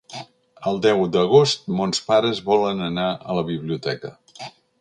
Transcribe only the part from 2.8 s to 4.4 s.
anar a la biblioteca.